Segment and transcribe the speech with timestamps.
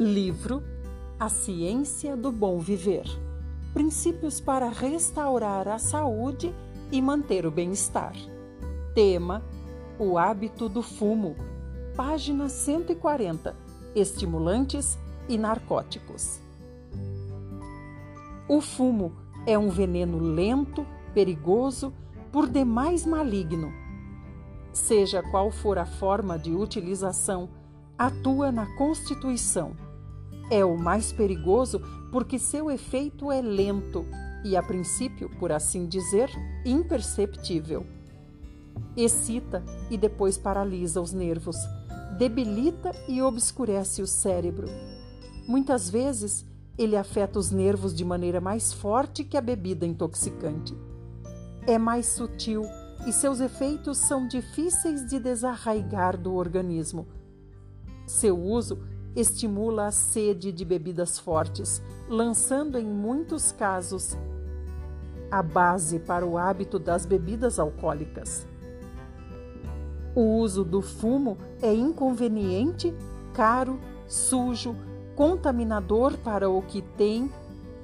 [0.00, 0.62] Livro
[1.18, 3.04] A Ciência do Bom Viver
[3.74, 6.54] Princípios para restaurar a saúde
[6.92, 8.12] e manter o bem-estar.
[8.94, 9.42] Tema:
[9.98, 11.34] O hábito do fumo.
[11.96, 13.56] Página 140.
[13.92, 14.96] Estimulantes
[15.28, 16.40] e narcóticos.
[18.48, 19.12] O fumo
[19.44, 21.92] é um veneno lento, perigoso,
[22.30, 23.72] por demais maligno.
[24.72, 27.48] Seja qual for a forma de utilização,
[27.98, 29.87] atua na constituição
[30.50, 31.80] é o mais perigoso
[32.10, 34.06] porque seu efeito é lento
[34.44, 36.30] e, a princípio, por assim dizer,
[36.64, 37.86] imperceptível.
[38.96, 41.56] Excita e depois paralisa os nervos,
[42.16, 44.68] debilita e obscurece o cérebro.
[45.46, 46.44] Muitas vezes,
[46.76, 50.76] ele afeta os nervos de maneira mais forte que a bebida intoxicante.
[51.66, 52.64] É mais sutil
[53.06, 57.06] e seus efeitos são difíceis de desarraigar do organismo.
[58.06, 58.78] Seu uso
[59.20, 64.16] estimula a sede de bebidas fortes, lançando em muitos casos
[65.30, 68.46] a base para o hábito das bebidas alcoólicas.
[70.14, 72.94] O uso do fumo é inconveniente,
[73.34, 74.74] caro, sujo,
[75.14, 77.30] contaminador para o que tem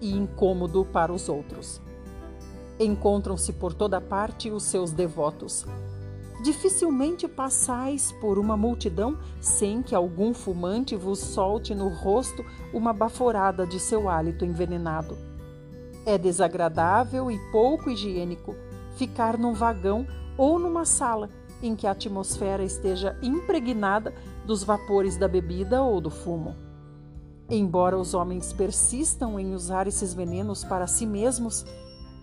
[0.00, 1.80] e incômodo para os outros.
[2.78, 5.66] Encontram-se por toda parte os seus devotos,
[6.42, 13.64] Dificilmente passais por uma multidão sem que algum fumante vos solte no rosto uma baforada
[13.64, 15.16] de seu hálito envenenado.
[16.04, 18.56] É desagradável e pouco higiênico
[18.96, 20.04] ficar num vagão
[20.36, 21.30] ou numa sala
[21.62, 24.12] em que a atmosfera esteja impregnada
[24.44, 26.56] dos vapores da bebida ou do fumo.
[27.48, 31.64] Embora os homens persistam em usar esses venenos para si mesmos,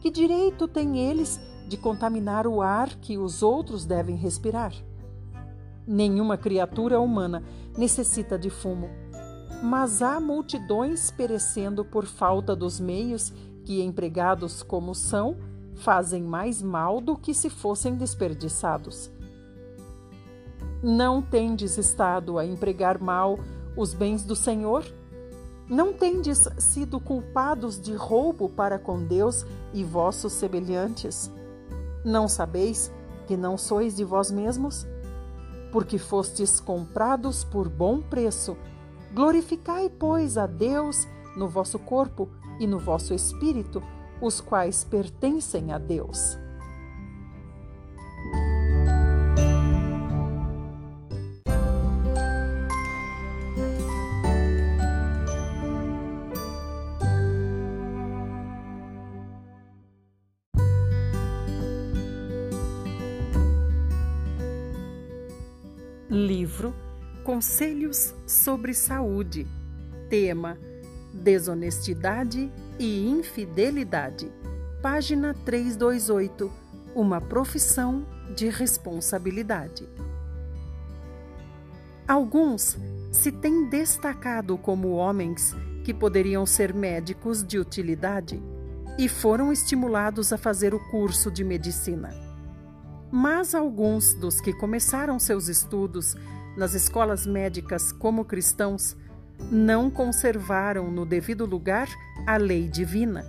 [0.02, 4.74] que direito têm eles de contaminar o ar que os outros devem respirar.
[5.86, 7.44] Nenhuma criatura humana
[7.78, 8.90] necessita de fumo,
[9.62, 13.32] mas há multidões perecendo por falta dos meios
[13.64, 15.38] que, empregados como são,
[15.76, 19.12] fazem mais mal do que se fossem desperdiçados.
[20.82, 23.38] Não tendes estado a empregar mal
[23.78, 24.84] os bens do Senhor?
[25.70, 31.32] Não tendes sido culpados de roubo para com Deus e vossos semelhantes?
[32.04, 32.92] Não sabeis
[33.28, 34.88] que não sois de vós mesmos?
[35.72, 38.58] Porque fostes comprados por bom preço.
[39.14, 43.82] Glorificai, pois, a Deus no vosso corpo e no vosso espírito,
[44.22, 46.38] os quais pertencem a Deus.
[66.10, 66.74] Livro
[67.24, 69.46] Conselhos sobre Saúde.
[70.10, 70.58] Tema:
[71.14, 74.32] Desonestidade e Infidelidade.
[74.82, 76.52] Página 328.
[76.96, 79.88] Uma profissão de responsabilidade.
[82.08, 82.76] Alguns
[83.12, 88.42] se têm destacado como homens que poderiam ser médicos de utilidade
[88.98, 92.29] e foram estimulados a fazer o curso de medicina.
[93.12, 96.16] Mas alguns dos que começaram seus estudos
[96.56, 98.96] nas escolas médicas como cristãos
[99.52, 101.88] não conservaram no devido lugar
[102.28, 103.26] a lei divina,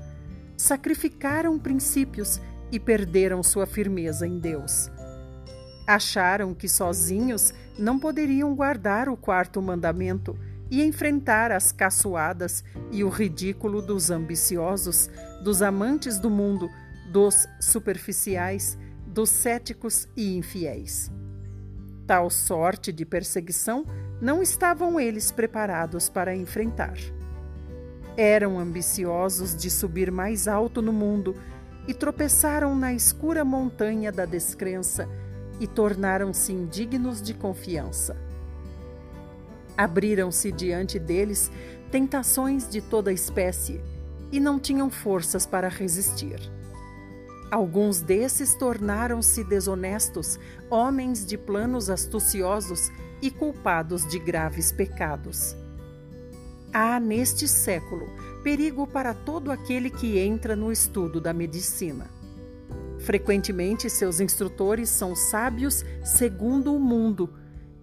[0.56, 4.90] sacrificaram princípios e perderam sua firmeza em Deus.
[5.86, 10.36] Acharam que sozinhos não poderiam guardar o quarto mandamento
[10.70, 12.62] e enfrentar as caçoadas
[12.92, 15.08] e o ridículo dos ambiciosos,
[15.42, 16.68] dos amantes do mundo,
[17.10, 18.78] dos superficiais
[19.10, 21.10] dos céticos e infiéis.
[22.06, 23.84] Tal sorte de perseguição
[24.20, 26.96] não estavam eles preparados para enfrentar.
[28.16, 31.34] Eram ambiciosos de subir mais alto no mundo
[31.88, 35.08] e tropeçaram na escura montanha da descrença
[35.58, 38.16] e tornaram-se indignos de confiança.
[39.76, 41.50] Abriram-se diante deles
[41.90, 43.80] tentações de toda espécie
[44.30, 46.38] e não tinham forças para resistir.
[47.50, 50.38] Alguns desses tornaram-se desonestos,
[50.70, 55.56] homens de planos astuciosos e culpados de graves pecados.
[56.72, 58.08] Há neste século
[58.44, 62.08] perigo para todo aquele que entra no estudo da medicina.
[63.00, 67.34] Frequentemente, seus instrutores são sábios segundo o mundo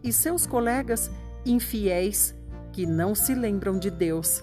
[0.01, 1.11] e seus colegas
[1.45, 2.33] infiéis
[2.71, 4.41] que não se lembram de Deus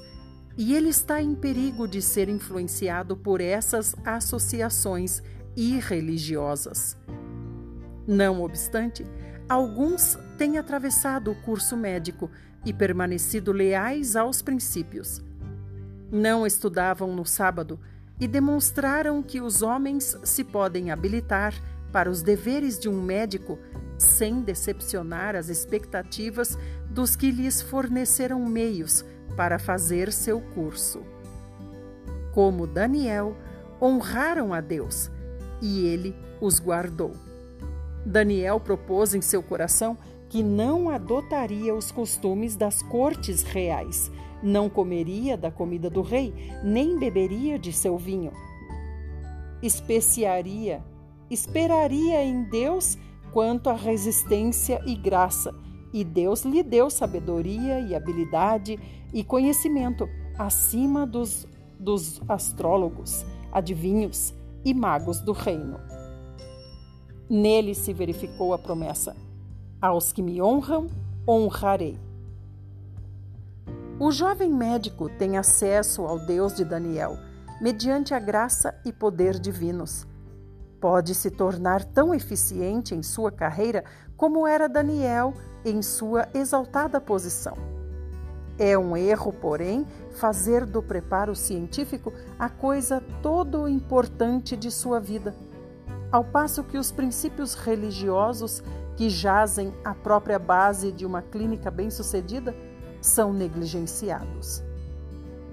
[0.57, 5.23] e ele está em perigo de ser influenciado por essas associações
[5.57, 6.97] irreligiosas.
[8.07, 9.05] Não obstante,
[9.49, 12.31] alguns têm atravessado o curso médico,
[12.65, 15.23] e permanecido leais aos princípios.
[16.11, 17.79] Não estudavam no sábado
[18.21, 21.55] e demonstraram que os homens se podem habilitar
[21.93, 23.59] para os deveres de um médico
[23.99, 26.59] sem decepcionar as expectativas
[26.91, 29.05] dos que lhes forneceram meios
[29.37, 31.03] para fazer seu curso.
[32.33, 33.37] Como Daniel,
[33.81, 35.11] honraram a Deus
[35.61, 37.13] e ele os guardou.
[38.05, 39.97] Daniel propôs em seu coração
[40.29, 44.11] que não adotaria os costumes das cortes reais,
[44.43, 48.33] não comeria da comida do rei, nem beberia de seu vinho.
[49.63, 50.83] Especiaria,
[51.31, 52.99] esperaria em Deus
[53.33, 55.55] quanto à resistência e graça,
[55.95, 58.77] e Deus lhe deu sabedoria e habilidade
[59.13, 61.47] e conhecimento acima dos,
[61.79, 65.79] dos astrólogos, adivinhos e magos do reino.
[67.31, 69.15] Nele se verificou a promessa:
[69.81, 70.89] Aos que me honram,
[71.29, 71.97] honrarei.
[74.01, 77.17] O jovem médico tem acesso ao Deus de Daniel
[77.61, 80.05] mediante a graça e poder divinos.
[80.81, 83.85] Pode se tornar tão eficiente em sua carreira
[84.17, 85.33] como era Daniel
[85.65, 87.57] em sua exaltada posição.
[88.59, 95.35] É um erro, porém, fazer do preparo científico a coisa todo importante de sua vida
[96.15, 98.63] ao passo que os princípios religiosos
[98.97, 102.55] que jazem à própria base de uma clínica bem-sucedida
[103.01, 104.63] são negligenciados.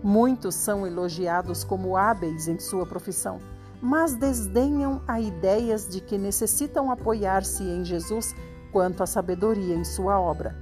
[0.04, 3.40] Muitos são elogiados como hábeis em sua profissão,
[3.82, 8.36] mas desdenham a ideias de que necessitam apoiar-se em Jesus
[8.72, 10.56] quanto à sabedoria em sua obra.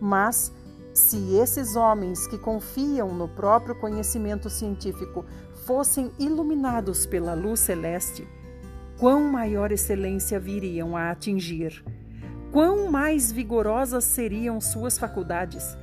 [0.00, 0.52] Mas,
[0.92, 5.24] se esses homens que confiam no próprio conhecimento científico
[5.64, 8.26] fossem iluminados pela luz celeste,
[8.98, 11.84] quão maior excelência viriam a atingir,
[12.50, 15.76] quão mais vigorosas seriam suas faculdades,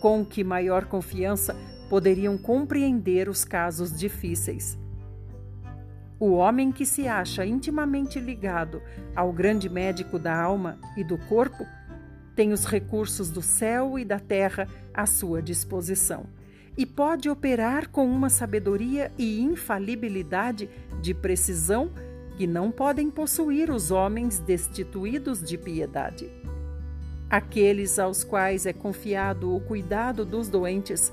[0.00, 1.56] com que maior confiança
[1.88, 4.78] poderiam compreender os casos difíceis.
[6.20, 8.82] O homem que se acha intimamente ligado
[9.16, 11.66] ao grande médico da alma e do corpo
[12.36, 16.26] tem os recursos do céu e da terra à sua disposição
[16.76, 20.68] e pode operar com uma sabedoria e infalibilidade
[21.00, 21.90] de precisão
[22.36, 26.30] que não podem possuir os homens destituídos de piedade.
[27.28, 31.12] Aqueles aos quais é confiado o cuidado dos doentes,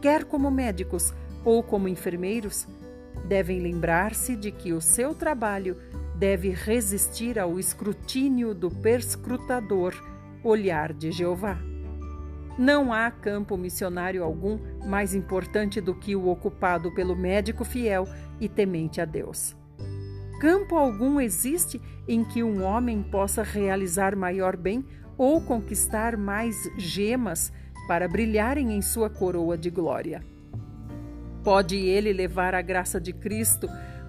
[0.00, 1.12] quer como médicos
[1.44, 2.66] ou como enfermeiros,
[3.28, 5.76] devem lembrar-se de que o seu trabalho
[6.16, 9.94] deve resistir ao escrutínio do perscrutador,
[10.42, 11.58] olhar de Jeová.
[12.58, 18.08] Não há campo missionário algum mais importante do que o ocupado pelo médico fiel
[18.40, 19.54] e temente a Deus.
[20.40, 24.84] Campo algum existe em que um homem possa realizar maior bem
[25.16, 27.52] ou conquistar mais gemas
[27.86, 30.22] para brilharem em sua coroa de glória.
[31.42, 33.68] Pode ele levar a graça de Cristo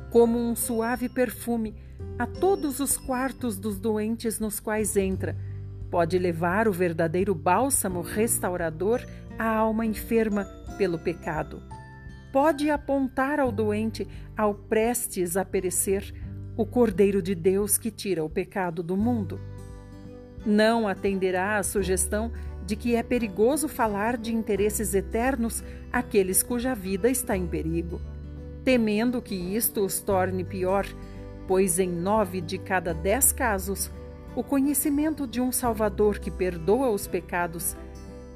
[0.09, 1.75] como um suave perfume
[2.17, 5.35] a todos os quartos dos doentes nos quais entra.
[5.89, 9.01] Pode levar o verdadeiro bálsamo restaurador
[9.37, 10.45] à alma enferma
[10.77, 11.61] pelo pecado
[12.31, 16.13] pode apontar ao doente, ao prestes a perecer,
[16.55, 19.39] o Cordeiro de Deus que tira o pecado do mundo.
[20.45, 22.31] Não atenderá à sugestão
[22.69, 27.99] de que é perigoso falar de interesses eternos àqueles cuja vida está em perigo,
[28.63, 30.85] temendo que isto os torne pior,
[31.47, 33.89] pois em nove de cada dez casos,
[34.35, 37.75] o conhecimento de um Salvador que perdoa os pecados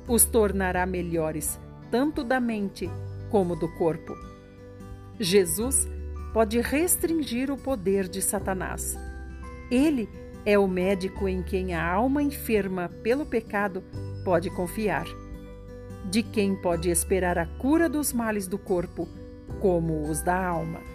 [0.08, 1.60] os tornará melhores,
[1.92, 2.90] tanto da mente
[3.30, 4.18] como do corpo.
[5.20, 5.88] Jesus
[6.34, 8.98] pode restringir o poder de Satanás.
[9.70, 10.10] Ele
[10.46, 13.84] é o médico em quem a alma enferma pelo pecado
[14.24, 15.06] pode confiar,
[16.10, 19.08] de quem pode esperar a cura dos males do corpo,
[19.60, 20.93] como os da alma.